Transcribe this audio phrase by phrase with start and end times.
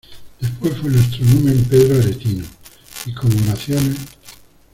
[0.39, 2.43] después fué nuestro numen Pedro Aretino,
[3.05, 3.97] y como oraciones